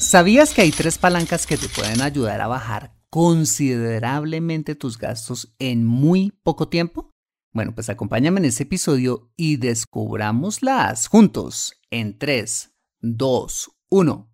¿Sabías 0.00 0.54
que 0.54 0.62
hay 0.62 0.70
tres 0.70 0.96
palancas 0.96 1.46
que 1.46 1.58
te 1.58 1.68
pueden 1.68 2.00
ayudar 2.00 2.40
a 2.40 2.46
bajar 2.46 2.94
considerablemente 3.10 4.74
tus 4.74 4.96
gastos 4.96 5.54
en 5.58 5.84
muy 5.84 6.32
poco 6.42 6.68
tiempo? 6.68 7.10
Bueno, 7.52 7.74
pues 7.74 7.90
acompáñame 7.90 8.40
en 8.40 8.46
este 8.46 8.62
episodio 8.62 9.30
y 9.36 9.58
descubrámoslas 9.58 11.06
juntos 11.06 11.82
en 11.90 12.18
3, 12.18 12.72
2, 13.00 13.70
1. 13.90 14.32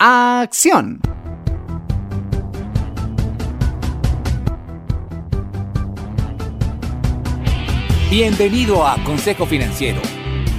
¡Acción! 0.00 1.00
Bienvenido 8.10 8.84
a 8.84 9.02
Consejo 9.04 9.46
Financiero 9.46 10.21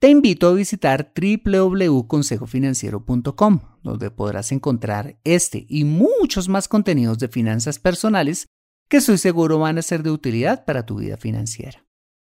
te 0.00 0.08
invito 0.08 0.48
a 0.48 0.54
visitar 0.54 1.12
www.consejofinanciero.com, 1.14 3.60
donde 3.82 4.10
podrás 4.10 4.50
encontrar 4.52 5.18
este 5.24 5.66
y 5.68 5.84
muchos 5.84 6.48
más 6.48 6.68
contenidos 6.68 7.18
de 7.18 7.28
finanzas 7.28 7.80
personales 7.80 8.46
que 8.88 8.98
estoy 8.98 9.18
seguro 9.18 9.58
van 9.58 9.78
a 9.78 9.82
ser 9.82 10.04
de 10.04 10.10
utilidad 10.10 10.64
para 10.64 10.86
tu 10.86 10.96
vida 10.96 11.16
financiera. 11.16 11.84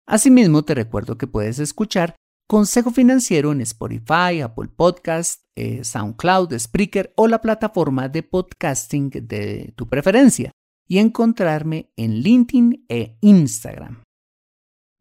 Asimismo, 0.06 0.64
te 0.64 0.74
recuerdo 0.74 1.18
que 1.18 1.26
puedes 1.26 1.58
escuchar 1.58 2.14
Consejo 2.48 2.92
Financiero 2.92 3.52
en 3.52 3.60
Spotify, 3.60 4.40
Apple 4.42 4.70
Podcast, 4.74 5.42
eh, 5.54 5.84
SoundCloud, 5.84 6.58
Spreaker 6.58 7.12
o 7.16 7.28
la 7.28 7.42
plataforma 7.42 8.08
de 8.08 8.22
podcasting 8.22 9.10
de 9.10 9.74
tu 9.76 9.86
preferencia 9.88 10.50
y 10.86 10.96
encontrarme 10.98 11.92
en 11.96 12.20
LinkedIn 12.20 12.86
e 12.88 13.18
Instagram. 13.20 14.02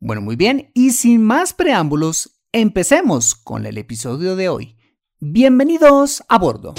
Bueno, 0.02 0.22
muy 0.22 0.36
bien, 0.36 0.72
y 0.74 0.92
sin 0.92 1.24
más 1.24 1.54
preámbulos, 1.54 2.37
Empecemos 2.60 3.36
con 3.36 3.68
el 3.68 3.78
episodio 3.78 4.36
de 4.36 4.50
hoy. 4.50 4.78
Bienvenidos 5.20 6.24
a 6.28 6.40
bordo. 6.40 6.74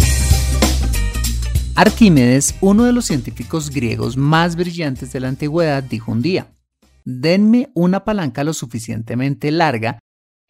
Arquímedes, 1.77 2.57
uno 2.61 2.83
de 2.83 2.93
los 2.93 3.05
científicos 3.05 3.71
griegos 3.71 4.17
más 4.17 4.57
brillantes 4.57 5.13
de 5.13 5.21
la 5.21 5.29
antigüedad, 5.29 5.85
dijo 5.85 6.11
un 6.11 6.21
día, 6.21 6.53
denme 7.05 7.71
una 7.75 8.03
palanca 8.03 8.43
lo 8.43 8.55
suficientemente 8.55 9.53
larga 9.53 10.01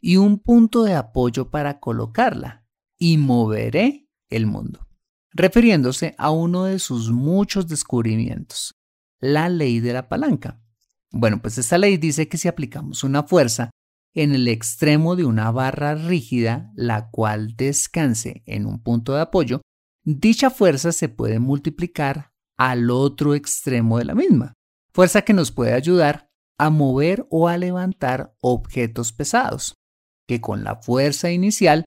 y 0.00 0.16
un 0.16 0.38
punto 0.38 0.82
de 0.84 0.94
apoyo 0.94 1.50
para 1.50 1.78
colocarla, 1.78 2.64
y 2.96 3.18
moveré 3.18 4.08
el 4.30 4.46
mundo, 4.46 4.88
refiriéndose 5.32 6.14
a 6.16 6.30
uno 6.30 6.64
de 6.64 6.78
sus 6.78 7.10
muchos 7.10 7.68
descubrimientos, 7.68 8.76
la 9.20 9.50
ley 9.50 9.80
de 9.80 9.92
la 9.92 10.08
palanca. 10.08 10.62
Bueno, 11.10 11.42
pues 11.42 11.58
esta 11.58 11.76
ley 11.76 11.98
dice 11.98 12.28
que 12.28 12.38
si 12.38 12.48
aplicamos 12.48 13.04
una 13.04 13.24
fuerza 13.24 13.68
en 14.14 14.34
el 14.34 14.48
extremo 14.48 15.16
de 15.16 15.24
una 15.24 15.50
barra 15.50 15.94
rígida, 15.94 16.72
la 16.74 17.10
cual 17.10 17.56
descanse 17.56 18.42
en 18.46 18.66
un 18.66 18.82
punto 18.82 19.14
de 19.14 19.20
apoyo, 19.20 19.62
dicha 20.04 20.50
fuerza 20.50 20.92
se 20.92 21.08
puede 21.08 21.38
multiplicar 21.38 22.32
al 22.56 22.90
otro 22.90 23.34
extremo 23.34 23.98
de 23.98 24.04
la 24.04 24.14
misma, 24.14 24.54
fuerza 24.92 25.22
que 25.22 25.32
nos 25.32 25.52
puede 25.52 25.74
ayudar 25.74 26.28
a 26.58 26.70
mover 26.70 27.26
o 27.30 27.48
a 27.48 27.56
levantar 27.56 28.34
objetos 28.40 29.12
pesados, 29.12 29.76
que 30.26 30.40
con 30.40 30.64
la 30.64 30.76
fuerza 30.76 31.30
inicial 31.30 31.84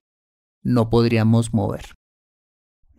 no 0.62 0.90
podríamos 0.90 1.52
mover. 1.52 1.94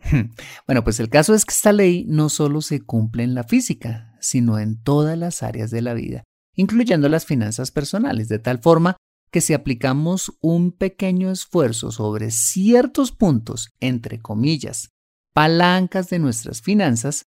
Bueno, 0.66 0.84
pues 0.84 1.00
el 1.00 1.08
caso 1.08 1.34
es 1.34 1.44
que 1.44 1.54
esta 1.54 1.72
ley 1.72 2.04
no 2.06 2.28
solo 2.28 2.60
se 2.60 2.80
cumple 2.82 3.22
en 3.22 3.34
la 3.34 3.44
física, 3.44 4.14
sino 4.20 4.58
en 4.58 4.82
todas 4.82 5.16
las 5.18 5.42
áreas 5.42 5.70
de 5.70 5.82
la 5.82 5.94
vida, 5.94 6.24
incluyendo 6.54 7.08
las 7.08 7.24
finanzas 7.24 7.70
personales, 7.70 8.28
de 8.28 8.38
tal 8.38 8.58
forma 8.58 8.96
que 9.34 9.40
si 9.40 9.52
aplicamos 9.52 10.38
un 10.40 10.70
pequeño 10.70 11.28
esfuerzo 11.32 11.90
sobre 11.90 12.30
ciertos 12.30 13.10
puntos, 13.10 13.74
entre 13.80 14.22
comillas, 14.22 14.90
palancas 15.32 16.08
de 16.08 16.20
nuestras 16.20 16.62
finanzas, 16.62 17.24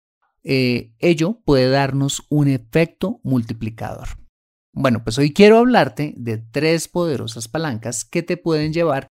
eh, 0.43 0.95
ello 0.99 1.43
puede 1.45 1.69
darnos 1.69 2.23
un 2.31 2.49
efecto 2.49 3.21
multiplicador. 3.23 4.09
Bueno, 4.73 5.05
pues 5.05 5.19
hoy 5.19 5.35
quiero 5.35 5.59
hablarte 5.59 6.15
de 6.17 6.39
tres 6.39 6.89
poderosas 6.89 7.49
palancas 7.49 8.07
que 8.07 8.23
te 8.23 8.39
pueden 8.39 8.73
llevar 8.73 9.07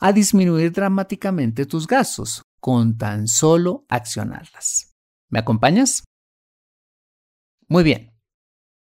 a 0.00 0.12
disminuir 0.12 0.72
dramáticamente 0.72 1.66
tus 1.66 1.86
gastos 1.86 2.42
con 2.58 2.98
tan 2.98 3.28
solo 3.28 3.86
accionarlas. 3.88 4.96
¿Me 5.30 5.38
acompañas? 5.38 6.02
Muy 7.68 7.84
bien. 7.84 8.12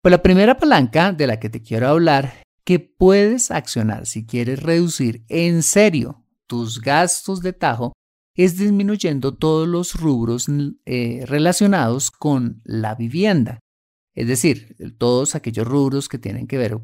Pues 0.03 0.11
la 0.11 0.21
primera 0.21 0.57
palanca 0.57 1.13
de 1.13 1.29
la 1.29 1.39
que 1.39 1.49
te 1.49 1.63
quiero 1.63 1.87
hablar 1.87 2.50
que 2.65 2.79
puedes 2.79 3.51
accionar 3.51 4.07
si 4.07 4.27
quieres 4.27 4.63
reducir 4.63 5.25
en 5.29 5.63
serio 5.63 6.25
tus 6.47 6.81
gastos 6.81 7.43
de 7.43 7.53
tajo 7.53 7.93
es 8.35 8.57
disminuyendo 8.57 9.37
todos 9.37 9.69
los 9.69 9.95
rubros 9.95 10.47
eh, 10.87 11.25
relacionados 11.27 12.11
con 12.11 12.63
la 12.65 12.95
vivienda. 12.95 13.61
Es 14.15 14.27
decir, 14.27 14.77
todos 14.99 15.35
aquellos 15.35 15.67
rubros 15.67 16.09
que 16.09 16.19
tienen 16.19 16.47
que 16.47 16.59
ver, 16.59 16.79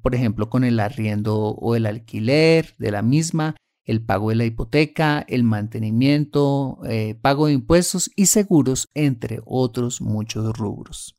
por 0.00 0.14
ejemplo, 0.14 0.48
con 0.48 0.64
el 0.64 0.80
arriendo 0.80 1.36
o 1.36 1.76
el 1.76 1.86
alquiler 1.86 2.74
de 2.78 2.90
la 2.90 3.02
misma, 3.02 3.56
el 3.84 4.04
pago 4.04 4.30
de 4.30 4.36
la 4.36 4.44
hipoteca, 4.44 5.24
el 5.28 5.42
mantenimiento, 5.42 6.78
eh, 6.88 7.16
pago 7.20 7.46
de 7.46 7.54
impuestos 7.54 8.10
y 8.16 8.26
seguros, 8.26 8.88
entre 8.94 9.40
otros 9.44 10.00
muchos 10.00 10.56
rubros. 10.56 11.16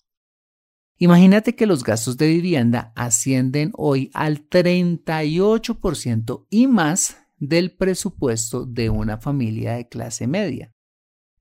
Imagínate 1.04 1.54
que 1.54 1.66
los 1.66 1.84
gastos 1.84 2.16
de 2.16 2.28
vivienda 2.28 2.94
ascienden 2.96 3.74
hoy 3.76 4.10
al 4.14 4.48
38% 4.48 6.48
y 6.50 6.68
más 6.68 7.18
del 7.36 7.76
presupuesto 7.76 8.66
de 8.66 8.90
una 8.90 9.18
familia 9.18 9.74
de 9.74 9.90
clase 9.90 10.28
media. 10.28 10.72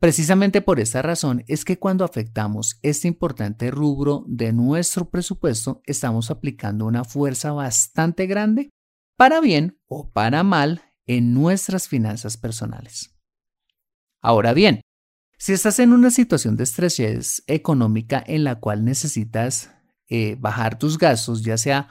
Precisamente 0.00 0.62
por 0.62 0.80
esta 0.80 1.00
razón 1.00 1.44
es 1.46 1.64
que 1.64 1.78
cuando 1.78 2.04
afectamos 2.04 2.80
este 2.82 3.06
importante 3.06 3.70
rubro 3.70 4.24
de 4.26 4.52
nuestro 4.52 5.08
presupuesto, 5.08 5.80
estamos 5.84 6.32
aplicando 6.32 6.84
una 6.84 7.04
fuerza 7.04 7.52
bastante 7.52 8.26
grande, 8.26 8.70
para 9.16 9.40
bien 9.40 9.78
o 9.86 10.10
para 10.10 10.42
mal, 10.42 10.82
en 11.06 11.34
nuestras 11.34 11.86
finanzas 11.86 12.36
personales. 12.36 13.14
Ahora 14.20 14.54
bien, 14.54 14.80
si 15.42 15.52
estás 15.52 15.80
en 15.80 15.92
una 15.92 16.12
situación 16.12 16.56
de 16.56 16.62
estrés 16.62 17.42
económica 17.48 18.22
en 18.24 18.44
la 18.44 18.60
cual 18.60 18.84
necesitas 18.84 19.72
eh, 20.08 20.36
bajar 20.38 20.78
tus 20.78 20.98
gastos, 20.98 21.42
ya 21.42 21.58
sea 21.58 21.90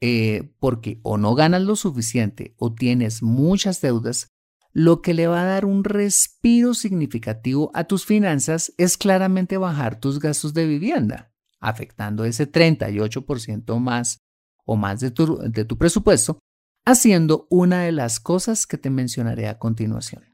eh, 0.00 0.54
porque 0.58 0.98
o 1.02 1.18
no 1.18 1.34
ganas 1.34 1.60
lo 1.60 1.76
suficiente 1.76 2.54
o 2.56 2.72
tienes 2.72 3.22
muchas 3.22 3.82
deudas, 3.82 4.28
lo 4.72 5.02
que 5.02 5.12
le 5.12 5.26
va 5.26 5.42
a 5.42 5.44
dar 5.44 5.66
un 5.66 5.84
respiro 5.84 6.72
significativo 6.72 7.70
a 7.74 7.84
tus 7.84 8.06
finanzas 8.06 8.72
es 8.78 8.96
claramente 8.96 9.58
bajar 9.58 10.00
tus 10.00 10.18
gastos 10.18 10.54
de 10.54 10.66
vivienda, 10.66 11.34
afectando 11.60 12.24
ese 12.24 12.50
38% 12.50 13.78
más 13.78 14.20
o 14.64 14.76
más 14.76 15.00
de 15.00 15.10
tu 15.10 15.76
presupuesto, 15.76 16.38
haciendo 16.86 17.46
una 17.50 17.82
de 17.82 17.92
las 17.92 18.20
cosas 18.20 18.66
que 18.66 18.78
te 18.78 18.88
mencionaré 18.88 19.48
a 19.48 19.58
continuación. 19.58 20.29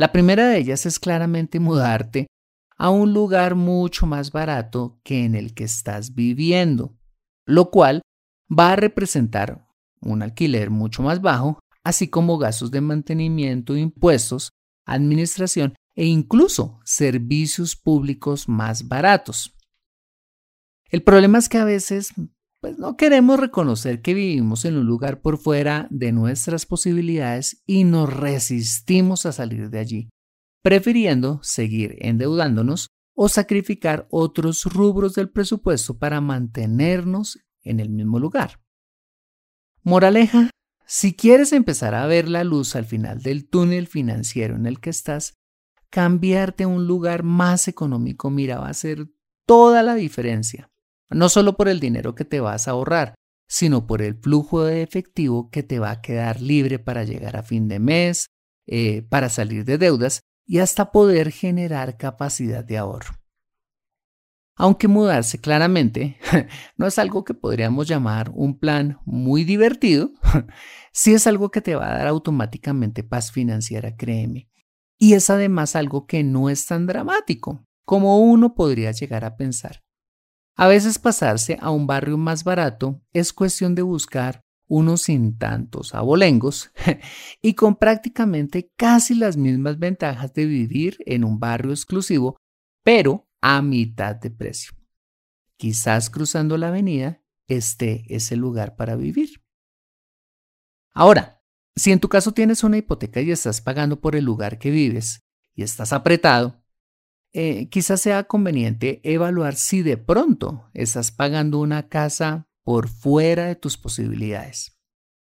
La 0.00 0.12
primera 0.12 0.48
de 0.48 0.56
ellas 0.56 0.86
es 0.86 0.98
claramente 0.98 1.60
mudarte 1.60 2.26
a 2.78 2.88
un 2.88 3.12
lugar 3.12 3.54
mucho 3.54 4.06
más 4.06 4.32
barato 4.32 4.98
que 5.04 5.26
en 5.26 5.34
el 5.34 5.52
que 5.52 5.64
estás 5.64 6.14
viviendo, 6.14 6.96
lo 7.44 7.70
cual 7.70 8.00
va 8.50 8.72
a 8.72 8.76
representar 8.76 9.68
un 10.00 10.22
alquiler 10.22 10.70
mucho 10.70 11.02
más 11.02 11.20
bajo, 11.20 11.58
así 11.84 12.08
como 12.08 12.38
gastos 12.38 12.70
de 12.70 12.80
mantenimiento, 12.80 13.76
impuestos, 13.76 14.52
administración 14.86 15.74
e 15.94 16.06
incluso 16.06 16.80
servicios 16.82 17.76
públicos 17.76 18.48
más 18.48 18.88
baratos. 18.88 19.54
El 20.88 21.02
problema 21.02 21.36
es 21.36 21.50
que 21.50 21.58
a 21.58 21.64
veces 21.66 22.14
pues 22.60 22.78
no 22.78 22.96
queremos 22.96 23.40
reconocer 23.40 24.02
que 24.02 24.12
vivimos 24.12 24.64
en 24.64 24.76
un 24.76 24.86
lugar 24.86 25.22
por 25.22 25.38
fuera 25.38 25.88
de 25.90 26.12
nuestras 26.12 26.66
posibilidades 26.66 27.62
y 27.66 27.84
nos 27.84 28.12
resistimos 28.12 29.24
a 29.24 29.32
salir 29.32 29.70
de 29.70 29.78
allí, 29.78 30.10
prefiriendo 30.62 31.40
seguir 31.42 31.96
endeudándonos 32.00 32.88
o 33.14 33.28
sacrificar 33.28 34.06
otros 34.10 34.64
rubros 34.64 35.14
del 35.14 35.30
presupuesto 35.30 35.98
para 35.98 36.20
mantenernos 36.20 37.38
en 37.62 37.80
el 37.80 37.88
mismo 37.88 38.18
lugar. 38.18 38.60
Moraleja, 39.82 40.50
si 40.84 41.14
quieres 41.14 41.52
empezar 41.52 41.94
a 41.94 42.06
ver 42.06 42.28
la 42.28 42.44
luz 42.44 42.76
al 42.76 42.84
final 42.84 43.22
del 43.22 43.48
túnel 43.48 43.86
financiero 43.86 44.54
en 44.54 44.66
el 44.66 44.80
que 44.80 44.90
estás, 44.90 45.34
cambiarte 45.88 46.64
a 46.64 46.68
un 46.68 46.86
lugar 46.86 47.22
más 47.22 47.68
económico, 47.68 48.28
mira, 48.28 48.58
va 48.58 48.66
a 48.66 48.70
hacer 48.70 49.08
toda 49.46 49.82
la 49.82 49.94
diferencia 49.94 50.69
no 51.10 51.28
solo 51.28 51.56
por 51.56 51.68
el 51.68 51.80
dinero 51.80 52.14
que 52.14 52.24
te 52.24 52.40
vas 52.40 52.68
a 52.68 52.72
ahorrar, 52.72 53.14
sino 53.48 53.86
por 53.86 54.00
el 54.00 54.14
flujo 54.14 54.64
de 54.64 54.82
efectivo 54.82 55.50
que 55.50 55.62
te 55.62 55.78
va 55.78 55.90
a 55.90 56.00
quedar 56.00 56.40
libre 56.40 56.78
para 56.78 57.04
llegar 57.04 57.36
a 57.36 57.42
fin 57.42 57.68
de 57.68 57.80
mes, 57.80 58.26
eh, 58.66 59.02
para 59.02 59.28
salir 59.28 59.64
de 59.64 59.76
deudas 59.76 60.20
y 60.46 60.58
hasta 60.58 60.92
poder 60.92 61.32
generar 61.32 61.96
capacidad 61.96 62.64
de 62.64 62.78
ahorro. 62.78 63.14
Aunque 64.56 64.88
mudarse 64.88 65.40
claramente 65.40 66.18
no 66.76 66.86
es 66.86 66.98
algo 66.98 67.24
que 67.24 67.34
podríamos 67.34 67.88
llamar 67.88 68.30
un 68.34 68.58
plan 68.58 68.98
muy 69.04 69.42
divertido, 69.44 70.10
sí 70.92 71.14
es 71.14 71.26
algo 71.26 71.50
que 71.50 71.60
te 71.60 71.74
va 71.74 71.88
a 71.88 71.98
dar 71.98 72.06
automáticamente 72.06 73.02
paz 73.02 73.32
financiera, 73.32 73.96
créeme. 73.96 74.48
Y 74.98 75.14
es 75.14 75.30
además 75.30 75.76
algo 75.76 76.06
que 76.06 76.22
no 76.22 76.50
es 76.50 76.66
tan 76.66 76.86
dramático 76.86 77.64
como 77.84 78.20
uno 78.20 78.54
podría 78.54 78.92
llegar 78.92 79.24
a 79.24 79.36
pensar. 79.36 79.80
A 80.60 80.68
veces 80.68 80.98
pasarse 80.98 81.56
a 81.58 81.70
un 81.70 81.86
barrio 81.86 82.18
más 82.18 82.44
barato 82.44 83.00
es 83.14 83.32
cuestión 83.32 83.74
de 83.74 83.80
buscar 83.80 84.42
unos 84.68 85.00
sin 85.00 85.38
tantos 85.38 85.94
abolengos 85.94 86.70
y 87.40 87.54
con 87.54 87.76
prácticamente 87.76 88.70
casi 88.76 89.14
las 89.14 89.38
mismas 89.38 89.78
ventajas 89.78 90.34
de 90.34 90.44
vivir 90.44 90.98
en 91.06 91.24
un 91.24 91.40
barrio 91.40 91.70
exclusivo, 91.70 92.36
pero 92.84 93.26
a 93.40 93.62
mitad 93.62 94.16
de 94.16 94.30
precio. 94.30 94.72
Quizás 95.56 96.10
cruzando 96.10 96.58
la 96.58 96.68
avenida 96.68 97.22
esté 97.48 98.04
ese 98.14 98.36
lugar 98.36 98.76
para 98.76 98.96
vivir. 98.96 99.42
Ahora, 100.92 101.42
si 101.74 101.90
en 101.90 102.00
tu 102.00 102.10
caso 102.10 102.32
tienes 102.32 102.64
una 102.64 102.76
hipoteca 102.76 103.22
y 103.22 103.30
estás 103.30 103.62
pagando 103.62 104.02
por 104.02 104.14
el 104.14 104.26
lugar 104.26 104.58
que 104.58 104.70
vives 104.70 105.22
y 105.54 105.62
estás 105.62 105.94
apretado, 105.94 106.59
eh, 107.32 107.68
quizás 107.68 108.00
sea 108.00 108.24
conveniente 108.24 109.00
evaluar 109.04 109.54
si 109.54 109.82
de 109.82 109.96
pronto 109.96 110.68
estás 110.74 111.12
pagando 111.12 111.60
una 111.60 111.88
casa 111.88 112.48
por 112.64 112.88
fuera 112.88 113.46
de 113.46 113.56
tus 113.56 113.76
posibilidades. 113.76 114.76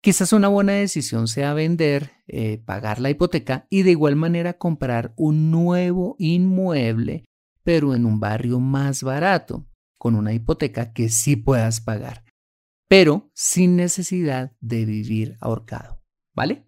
Quizás 0.01 0.33
una 0.33 0.49
buena 0.49 0.73
decisión 0.73 1.27
sea 1.27 1.53
vender, 1.53 2.11
eh, 2.27 2.57
pagar 2.65 2.99
la 2.99 3.09
hipoteca 3.09 3.67
y 3.69 3.83
de 3.83 3.91
igual 3.91 4.15
manera 4.15 4.57
comprar 4.57 5.13
un 5.15 5.49
nuevo 5.49 6.15
inmueble, 6.19 7.23
pero 7.63 7.95
en 7.95 8.05
un 8.05 8.19
barrio 8.19 8.59
más 8.59 9.03
barato, 9.03 9.65
con 9.97 10.15
una 10.15 10.33
hipoteca 10.33 10.91
que 10.91 11.07
sí 11.07 11.37
puedas 11.37 11.79
pagar, 11.79 12.25
pero 12.89 13.31
sin 13.33 13.77
necesidad 13.77 14.51
de 14.59 14.83
vivir 14.83 15.37
ahorcado. 15.39 16.01
¿Vale? 16.35 16.67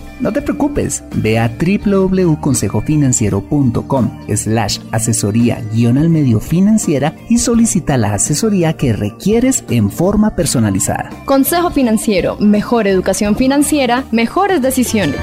no 0.21 0.31
te 0.31 0.41
preocupes, 0.41 1.03
ve 1.15 1.37
a 1.39 1.49
www.consejofinanciero.com 1.49 4.19
slash 4.35 4.79
asesoría 4.91 5.63
guion 5.73 5.97
al 5.97 6.09
medio 6.09 6.39
financiera 6.39 7.15
y 7.29 7.39
solicita 7.39 7.97
la 7.97 8.13
asesoría 8.13 8.73
que 8.73 8.93
requieres 8.93 9.63
en 9.69 9.91
forma 9.91 10.35
personalizada. 10.35 11.09
Consejo 11.25 11.71
Financiero, 11.71 12.37
mejor 12.37 12.87
educación 12.87 13.35
financiera, 13.35 14.05
mejores 14.11 14.61
decisiones. 14.61 15.19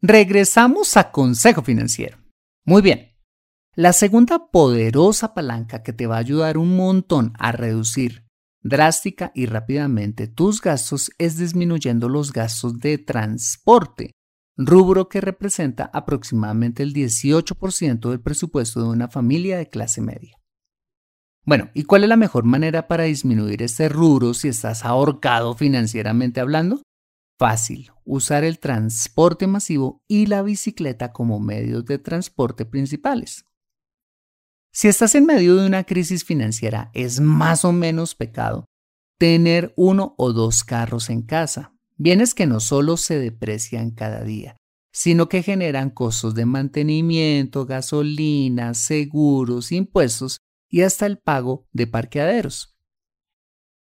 Regresamos 0.00 0.96
a 0.96 1.10
Consejo 1.10 1.62
Financiero. 1.62 2.18
Muy 2.64 2.82
bien. 2.82 3.16
La 3.74 3.92
segunda 3.92 4.50
poderosa 4.50 5.34
palanca 5.34 5.82
que 5.82 5.92
te 5.92 6.06
va 6.06 6.16
a 6.16 6.20
ayudar 6.20 6.58
un 6.58 6.76
montón 6.76 7.32
a 7.38 7.52
reducir 7.52 8.27
drástica 8.62 9.32
y 9.34 9.46
rápidamente 9.46 10.26
tus 10.26 10.60
gastos 10.60 11.10
es 11.18 11.38
disminuyendo 11.38 12.08
los 12.08 12.32
gastos 12.32 12.78
de 12.78 12.98
transporte, 12.98 14.12
rubro 14.56 15.08
que 15.08 15.20
representa 15.20 15.90
aproximadamente 15.92 16.82
el 16.82 16.92
18% 16.92 18.10
del 18.10 18.20
presupuesto 18.20 18.82
de 18.82 18.88
una 18.88 19.08
familia 19.08 19.58
de 19.58 19.68
clase 19.68 20.00
media. 20.00 20.36
Bueno, 21.44 21.70
¿y 21.72 21.84
cuál 21.84 22.02
es 22.02 22.10
la 22.10 22.16
mejor 22.16 22.44
manera 22.44 22.88
para 22.88 23.04
disminuir 23.04 23.62
este 23.62 23.88
rubro 23.88 24.34
si 24.34 24.48
estás 24.48 24.84
ahorcado 24.84 25.54
financieramente 25.54 26.40
hablando? 26.40 26.82
Fácil, 27.38 27.92
usar 28.04 28.44
el 28.44 28.58
transporte 28.58 29.46
masivo 29.46 30.02
y 30.08 30.26
la 30.26 30.42
bicicleta 30.42 31.12
como 31.12 31.38
medios 31.38 31.84
de 31.86 31.98
transporte 31.98 32.66
principales. 32.66 33.44
Si 34.78 34.86
estás 34.86 35.16
en 35.16 35.26
medio 35.26 35.56
de 35.56 35.66
una 35.66 35.82
crisis 35.82 36.22
financiera, 36.22 36.92
es 36.94 37.18
más 37.18 37.64
o 37.64 37.72
menos 37.72 38.14
pecado 38.14 38.66
tener 39.18 39.74
uno 39.76 40.14
o 40.16 40.32
dos 40.32 40.62
carros 40.62 41.10
en 41.10 41.22
casa. 41.22 41.74
Bienes 41.96 42.32
que 42.32 42.46
no 42.46 42.60
solo 42.60 42.96
se 42.96 43.18
deprecian 43.18 43.90
cada 43.90 44.22
día, 44.22 44.56
sino 44.92 45.28
que 45.28 45.42
generan 45.42 45.90
costos 45.90 46.36
de 46.36 46.46
mantenimiento, 46.46 47.66
gasolina, 47.66 48.72
seguros, 48.74 49.72
impuestos 49.72 50.38
y 50.70 50.82
hasta 50.82 51.06
el 51.06 51.18
pago 51.18 51.66
de 51.72 51.88
parqueaderos. 51.88 52.78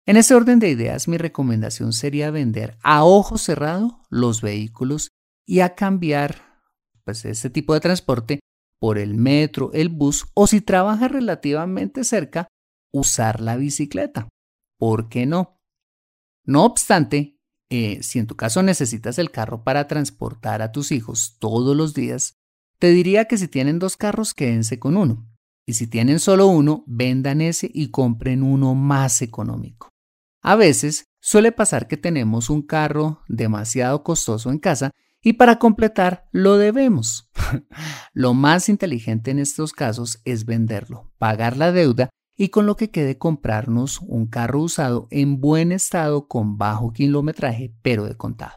En 0.06 0.16
ese 0.16 0.34
orden 0.34 0.60
de 0.60 0.70
ideas, 0.70 1.10
mi 1.10 1.18
recomendación 1.18 1.92
sería 1.92 2.32
vender 2.32 2.78
a 2.84 3.04
ojo 3.04 3.38
cerrado 3.38 4.04
los 4.10 4.42
vehículos 4.42 5.10
y 5.46 5.60
a 5.60 5.76
cambiar 5.76 6.62
pues, 7.04 7.26
este 7.26 7.50
tipo 7.50 7.74
de 7.74 7.82
transporte 7.82 8.40
por 8.80 8.98
el 8.98 9.16
metro, 9.16 9.72
el 9.74 9.90
bus 9.90 10.26
o 10.34 10.48
si 10.48 10.62
trabaja 10.62 11.08
relativamente 11.08 12.04
cerca, 12.04 12.48
usar 12.94 13.42
la 13.42 13.58
bicicleta. 13.58 14.30
¿Por 14.78 15.10
qué 15.10 15.26
no? 15.26 15.60
No 16.46 16.66
obstante, 16.66 17.38
eh, 17.70 18.02
si 18.02 18.20
en 18.20 18.28
tu 18.28 18.36
caso 18.36 18.64
necesitas 18.64 19.20
el 19.20 19.32
carro 19.32 19.64
para 19.64 19.88
transportar 19.88 20.62
a 20.62 20.72
tus 20.72 20.92
hijos 20.92 21.38
todos 21.40 21.76
los 21.76 21.94
días, 21.94 22.34
te 22.80 22.90
diría 22.92 23.26
que 23.26 23.38
si 23.38 23.48
tienen 23.48 23.78
dos 23.78 23.98
carros, 23.98 24.34
quédense 24.34 24.80
con 24.80 24.98
uno. 24.98 25.28
Y 25.68 25.74
si 25.74 25.86
tienen 25.86 26.20
solo 26.20 26.48
uno, 26.48 26.84
vendan 26.88 27.42
ese 27.42 27.70
y 27.72 27.92
compren 27.92 28.42
uno 28.42 28.74
más 28.74 29.22
económico. 29.22 29.90
A 30.42 30.56
veces 30.56 31.04
suele 31.22 31.52
pasar 31.52 31.88
que 31.88 31.98
tenemos 31.98 32.50
un 32.50 32.62
carro 32.62 33.22
demasiado 33.28 34.04
costoso 34.04 34.50
en 34.50 34.58
casa 34.58 34.92
y 35.22 35.34
para 35.34 35.60
completar 35.60 36.28
lo 36.32 36.58
debemos. 36.58 37.29
lo 38.14 38.34
más 38.34 38.70
inteligente 38.70 39.32
en 39.32 39.40
estos 39.40 39.74
casos 39.74 40.22
es 40.26 40.46
venderlo, 40.46 41.12
pagar 41.18 41.58
la 41.58 41.72
deuda 41.72 42.10
y 42.38 42.50
con 42.50 42.66
lo 42.66 42.76
que 42.76 42.90
quede 42.90 43.18
comprarnos 43.18 44.00
un 44.02 44.28
carro 44.28 44.62
usado 44.62 45.08
en 45.12 45.42
buen 45.42 45.72
estado 45.72 46.28
con 46.28 46.58
bajo 46.58 46.94
kilometraje 46.94 47.74
pero 47.82 48.06
de 48.06 48.16
contado. 48.16 48.56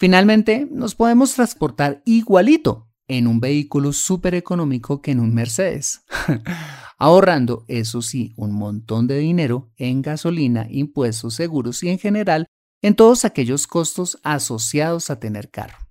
Finalmente, 0.00 0.66
nos 0.70 0.94
podemos 0.94 1.34
transportar 1.34 2.00
igualito 2.06 2.88
en 3.06 3.26
un 3.26 3.38
vehículo 3.38 3.92
súper 3.92 4.34
económico 4.34 5.02
que 5.02 5.10
en 5.10 5.20
un 5.20 5.34
Mercedes, 5.34 6.04
ahorrando, 6.98 7.66
eso 7.68 8.00
sí, 8.00 8.32
un 8.38 8.52
montón 8.52 9.06
de 9.06 9.18
dinero 9.18 9.70
en 9.76 10.00
gasolina, 10.00 10.66
impuestos, 10.70 11.34
seguros 11.34 11.82
y 11.82 11.90
en 11.90 11.98
general 11.98 12.46
en 12.80 12.94
todos 12.94 13.26
aquellos 13.26 13.66
costos 13.66 14.18
asociados 14.22 15.10
a 15.10 15.20
tener 15.20 15.50
carro. 15.50 15.89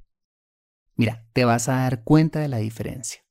Mira, 1.00 1.26
te 1.32 1.46
vas 1.46 1.70
a 1.70 1.76
dar 1.76 2.04
cuenta 2.04 2.42
de 2.42 2.50
la 2.50 2.58
diferencia. 2.58 3.22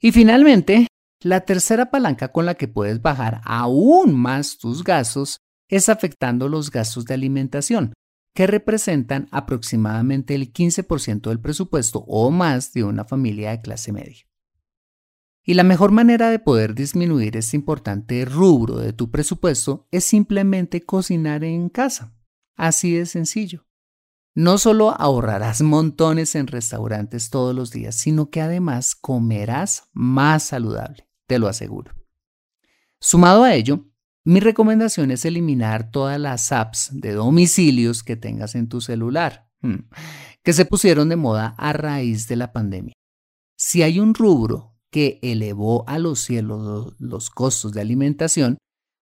Y 0.00 0.12
finalmente, 0.12 0.86
la 1.20 1.40
tercera 1.40 1.90
palanca 1.90 2.30
con 2.30 2.46
la 2.46 2.54
que 2.54 2.68
puedes 2.68 3.02
bajar 3.02 3.40
aún 3.44 4.14
más 4.14 4.56
tus 4.56 4.84
gastos 4.84 5.38
es 5.68 5.88
afectando 5.88 6.48
los 6.48 6.70
gastos 6.70 7.06
de 7.06 7.14
alimentación, 7.14 7.92
que 8.36 8.46
representan 8.46 9.26
aproximadamente 9.32 10.36
el 10.36 10.52
15% 10.52 11.28
del 11.28 11.40
presupuesto 11.40 12.04
o 12.06 12.30
más 12.30 12.72
de 12.72 12.84
una 12.84 13.04
familia 13.04 13.50
de 13.50 13.60
clase 13.60 13.90
media. 13.90 14.24
Y 15.42 15.54
la 15.54 15.64
mejor 15.64 15.90
manera 15.90 16.30
de 16.30 16.38
poder 16.38 16.76
disminuir 16.76 17.36
este 17.36 17.56
importante 17.56 18.24
rubro 18.24 18.78
de 18.78 18.92
tu 18.92 19.10
presupuesto 19.10 19.88
es 19.90 20.04
simplemente 20.04 20.82
cocinar 20.82 21.42
en 21.42 21.68
casa. 21.68 22.14
Así 22.54 22.92
de 22.92 23.06
sencillo. 23.06 23.67
No 24.38 24.56
solo 24.56 24.90
ahorrarás 24.90 25.62
montones 25.62 26.36
en 26.36 26.46
restaurantes 26.46 27.28
todos 27.28 27.56
los 27.56 27.72
días, 27.72 27.96
sino 27.96 28.30
que 28.30 28.40
además 28.40 28.94
comerás 28.94 29.88
más 29.92 30.44
saludable, 30.44 31.08
te 31.26 31.40
lo 31.40 31.48
aseguro. 31.48 31.92
Sumado 33.00 33.42
a 33.42 33.54
ello, 33.54 33.88
mi 34.22 34.38
recomendación 34.38 35.10
es 35.10 35.24
eliminar 35.24 35.90
todas 35.90 36.20
las 36.20 36.52
apps 36.52 36.90
de 36.92 37.14
domicilios 37.14 38.04
que 38.04 38.14
tengas 38.14 38.54
en 38.54 38.68
tu 38.68 38.80
celular, 38.80 39.50
hmm, 39.62 39.88
que 40.44 40.52
se 40.52 40.64
pusieron 40.64 41.08
de 41.08 41.16
moda 41.16 41.56
a 41.58 41.72
raíz 41.72 42.28
de 42.28 42.36
la 42.36 42.52
pandemia. 42.52 42.94
Si 43.56 43.82
hay 43.82 43.98
un 43.98 44.14
rubro 44.14 44.76
que 44.92 45.18
elevó 45.20 45.82
a 45.88 45.98
los 45.98 46.20
cielos 46.20 46.94
los 47.00 47.30
costos 47.30 47.72
de 47.72 47.80
alimentación, 47.80 48.56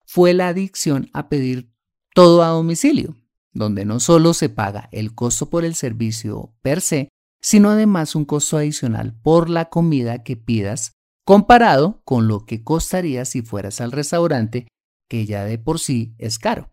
fue 0.07 0.33
la 0.33 0.49
adicción 0.49 1.11
a 1.13 1.29
pedir 1.29 1.71
todo 2.15 2.43
a 2.43 2.49
domicilio, 2.49 3.15
donde 3.57 3.85
no 3.85 4.01
solo 4.01 4.35
se 4.35 4.49
paga 4.49 4.89
el 4.93 5.15
costo 5.15 5.51
por 5.51 5.65
el 5.65 5.75
servicio 5.75 6.55
per 6.63 6.81
se, 6.81 7.09
sino 7.41 7.71
además 7.71 8.15
un 8.15 8.25
costo 8.25 8.57
adicional 8.57 9.19
por 9.23 9.51
la 9.51 9.67
comida 9.67 10.23
que 10.23 10.37
pidas 10.37 10.93
comparado 11.25 12.03
con 12.05 12.29
lo 12.29 12.47
que 12.47 12.63
costaría 12.63 13.25
si 13.25 13.43
fueras 13.43 13.81
al 13.81 13.93
restaurante 13.93 14.69
que 15.09 15.27
ya 15.27 15.45
de 15.45 15.59
por 15.59 15.79
sí 15.79 16.15
es 16.19 16.39
caro. 16.39 16.73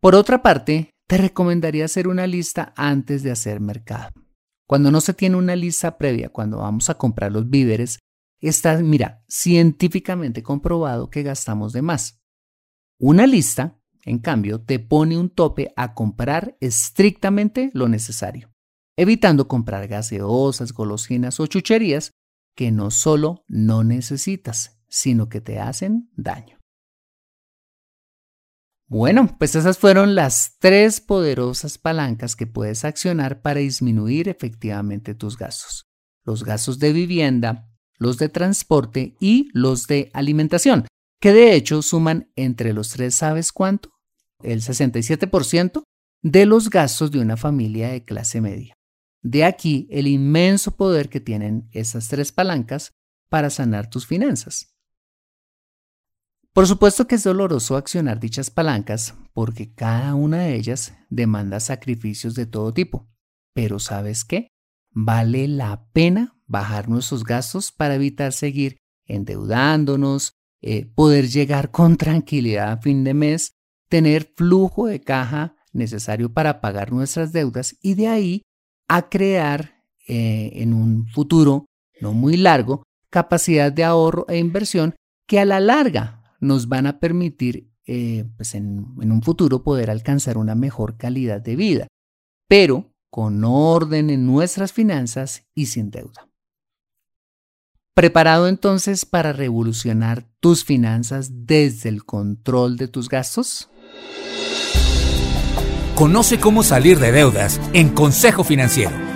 Por 0.00 0.14
otra 0.14 0.42
parte, 0.42 0.90
te 1.08 1.16
recomendaría 1.16 1.84
hacer 1.84 2.08
una 2.08 2.26
lista 2.26 2.72
antes 2.76 3.22
de 3.22 3.30
hacer 3.30 3.60
mercado. 3.60 4.10
Cuando 4.66 4.90
no 4.90 5.00
se 5.00 5.14
tiene 5.14 5.36
una 5.36 5.54
lista 5.54 5.98
previa, 5.98 6.28
cuando 6.30 6.58
vamos 6.58 6.90
a 6.90 6.94
comprar 6.94 7.30
los 7.30 7.48
víveres, 7.48 7.98
está, 8.40 8.76
mira, 8.78 9.22
científicamente 9.28 10.42
comprobado 10.42 11.10
que 11.10 11.22
gastamos 11.22 11.72
de 11.72 11.82
más. 11.82 12.20
Una 12.98 13.26
lista, 13.26 13.78
en 14.04 14.18
cambio, 14.18 14.60
te 14.60 14.78
pone 14.78 15.18
un 15.18 15.30
tope 15.30 15.72
a 15.76 15.94
comprar 15.94 16.56
estrictamente 16.60 17.70
lo 17.72 17.88
necesario, 17.88 18.52
evitando 18.96 19.48
comprar 19.48 19.86
gaseosas, 19.88 20.72
golosinas 20.72 21.38
o 21.40 21.46
chucherías 21.46 22.10
que 22.56 22.70
no 22.70 22.90
solo 22.90 23.44
no 23.48 23.84
necesitas, 23.84 24.80
sino 24.88 25.28
que 25.28 25.40
te 25.40 25.58
hacen 25.58 26.10
daño. 26.16 26.58
Bueno, 28.88 29.36
pues 29.38 29.54
esas 29.54 29.78
fueron 29.78 30.14
las 30.14 30.58
tres 30.58 31.00
poderosas 31.00 31.78
palancas 31.78 32.36
que 32.36 32.46
puedes 32.46 32.84
accionar 32.84 33.40
para 33.40 33.60
disminuir 33.60 34.28
efectivamente 34.28 35.14
tus 35.14 35.38
gastos. 35.38 35.86
Los 36.24 36.44
gastos 36.44 36.78
de 36.78 36.92
vivienda, 36.92 37.70
los 37.96 38.18
de 38.18 38.28
transporte 38.28 39.16
y 39.18 39.48
los 39.54 39.86
de 39.86 40.10
alimentación, 40.12 40.86
que 41.22 41.32
de 41.32 41.54
hecho 41.54 41.80
suman 41.80 42.30
entre 42.36 42.74
los 42.74 42.90
tres, 42.90 43.14
¿sabes 43.14 43.50
cuánto? 43.50 43.91
El 44.42 44.60
67% 44.60 45.82
de 46.22 46.46
los 46.46 46.70
gastos 46.70 47.10
de 47.10 47.20
una 47.20 47.36
familia 47.36 47.88
de 47.88 48.04
clase 48.04 48.40
media. 48.40 48.74
De 49.22 49.44
aquí 49.44 49.88
el 49.90 50.06
inmenso 50.06 50.76
poder 50.76 51.08
que 51.08 51.20
tienen 51.20 51.68
esas 51.72 52.08
tres 52.08 52.32
palancas 52.32 52.92
para 53.28 53.50
sanar 53.50 53.88
tus 53.88 54.06
finanzas. 54.06 54.72
Por 56.52 56.66
supuesto 56.66 57.06
que 57.06 57.14
es 57.14 57.24
doloroso 57.24 57.76
accionar 57.76 58.20
dichas 58.20 58.50
palancas 58.50 59.14
porque 59.32 59.72
cada 59.72 60.14
una 60.14 60.42
de 60.42 60.54
ellas 60.54 60.94
demanda 61.08 61.60
sacrificios 61.60 62.34
de 62.34 62.44
todo 62.46 62.74
tipo. 62.74 63.08
Pero 63.54 63.78
¿sabes 63.78 64.24
qué? 64.24 64.48
Vale 64.90 65.48
la 65.48 65.88
pena 65.92 66.36
bajar 66.46 66.90
nuestros 66.90 67.24
gastos 67.24 67.72
para 67.72 67.94
evitar 67.94 68.34
seguir 68.34 68.76
endeudándonos, 69.06 70.34
eh, 70.60 70.84
poder 70.84 71.28
llegar 71.28 71.70
con 71.70 71.96
tranquilidad 71.96 72.72
a 72.72 72.76
fin 72.76 73.02
de 73.02 73.14
mes, 73.14 73.54
tener 73.92 74.32
flujo 74.36 74.86
de 74.86 75.02
caja 75.02 75.54
necesario 75.74 76.32
para 76.32 76.62
pagar 76.62 76.92
nuestras 76.92 77.30
deudas 77.30 77.76
y 77.82 77.92
de 77.92 78.08
ahí 78.08 78.42
a 78.88 79.10
crear 79.10 79.84
eh, 80.08 80.50
en 80.54 80.72
un 80.72 81.06
futuro 81.08 81.66
no 82.00 82.14
muy 82.14 82.38
largo 82.38 82.84
capacidad 83.10 83.70
de 83.70 83.84
ahorro 83.84 84.24
e 84.30 84.38
inversión 84.38 84.94
que 85.28 85.40
a 85.40 85.44
la 85.44 85.60
larga 85.60 86.24
nos 86.40 86.68
van 86.70 86.86
a 86.86 87.00
permitir 87.00 87.70
eh, 87.84 88.24
pues 88.38 88.54
en, 88.54 88.86
en 89.02 89.12
un 89.12 89.20
futuro 89.20 89.62
poder 89.62 89.90
alcanzar 89.90 90.38
una 90.38 90.54
mejor 90.54 90.96
calidad 90.96 91.42
de 91.42 91.56
vida, 91.56 91.86
pero 92.48 92.94
con 93.10 93.44
orden 93.44 94.08
en 94.08 94.24
nuestras 94.24 94.72
finanzas 94.72 95.50
y 95.54 95.66
sin 95.66 95.90
deuda. 95.90 96.30
¿Preparado 97.92 98.48
entonces 98.48 99.04
para 99.04 99.34
revolucionar 99.34 100.26
tus 100.40 100.64
finanzas 100.64 101.44
desde 101.44 101.90
el 101.90 102.06
control 102.06 102.78
de 102.78 102.88
tus 102.88 103.10
gastos? 103.10 103.68
Conoce 105.94 106.40
cómo 106.40 106.62
salir 106.62 106.98
de 106.98 107.12
deudas 107.12 107.60
en 107.72 107.90
Consejo 107.90 108.44
Financiero 108.44 109.12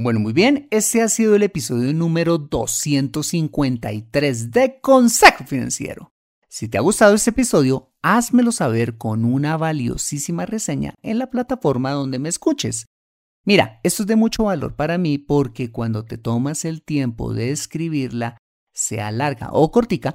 bueno, 0.00 0.20
muy 0.20 0.32
bien, 0.32 0.68
este 0.70 1.02
ha 1.02 1.08
sido 1.08 1.34
el 1.34 1.42
episodio 1.42 1.92
número 1.92 2.38
253 2.38 4.52
de 4.52 4.80
Consejo 4.80 5.42
Financiero. 5.44 6.12
Si 6.48 6.68
te 6.68 6.78
ha 6.78 6.82
gustado 6.82 7.16
este 7.16 7.30
episodio, 7.30 7.90
házmelo 8.00 8.52
saber 8.52 8.96
con 8.96 9.24
una 9.24 9.56
valiosísima 9.56 10.46
reseña 10.46 10.94
en 11.02 11.18
la 11.18 11.30
plataforma 11.30 11.90
donde 11.90 12.20
me 12.20 12.28
escuches. 12.28 12.86
Mira, 13.44 13.80
esto 13.82 14.04
es 14.04 14.06
de 14.06 14.14
mucho 14.14 14.44
valor 14.44 14.76
para 14.76 14.98
mí 14.98 15.18
porque 15.18 15.72
cuando 15.72 16.04
te 16.04 16.16
tomas 16.16 16.64
el 16.64 16.82
tiempo 16.82 17.34
de 17.34 17.50
escribirla, 17.50 18.38
sea 18.72 19.10
larga 19.10 19.48
o 19.50 19.72
cortica, 19.72 20.14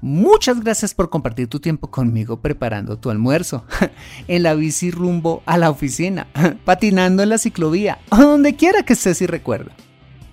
Muchas 0.00 0.60
gracias 0.60 0.94
por 0.94 1.10
compartir 1.10 1.48
tu 1.48 1.58
tiempo 1.58 1.90
conmigo 1.90 2.40
preparando 2.40 2.98
tu 2.98 3.10
almuerzo, 3.10 3.64
en 4.28 4.44
la 4.44 4.54
bici 4.54 4.90
rumbo 4.90 5.42
a 5.44 5.58
la 5.58 5.70
oficina, 5.70 6.28
patinando 6.64 7.22
en 7.22 7.30
la 7.30 7.38
ciclovía 7.38 7.98
o 8.10 8.16
donde 8.16 8.54
quiera 8.54 8.84
que 8.84 8.92
estés 8.92 9.20
y 9.22 9.26
recuerda. 9.26 9.72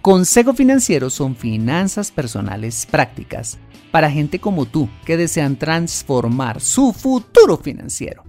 Consejo 0.01 0.53
Financiero 0.53 1.09
son 1.09 1.35
finanzas 1.35 2.11
personales 2.11 2.85
prácticas 2.85 3.57
para 3.91 4.11
gente 4.11 4.39
como 4.39 4.65
tú 4.65 4.87
que 5.03 5.17
desean 5.17 5.55
transformar 5.55 6.61
su 6.61 6.93
futuro 6.93 7.57
financiero. 7.57 8.23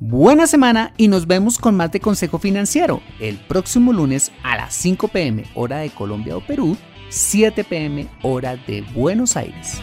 Buena 0.00 0.46
semana 0.46 0.94
y 0.96 1.08
nos 1.08 1.26
vemos 1.26 1.58
con 1.58 1.76
más 1.76 1.92
de 1.92 2.00
Consejo 2.00 2.38
Financiero 2.38 3.02
el 3.20 3.36
próximo 3.36 3.92
lunes 3.92 4.32
a 4.42 4.56
las 4.56 4.74
5 4.74 5.08
pm 5.08 5.44
hora 5.54 5.78
de 5.78 5.90
Colombia 5.90 6.36
o 6.36 6.46
Perú, 6.46 6.76
7 7.10 7.64
pm 7.64 8.08
hora 8.22 8.56
de 8.56 8.82
Buenos 8.94 9.36
Aires. 9.36 9.80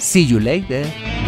See 0.00 0.22
you 0.22 0.40
later. 0.40 1.19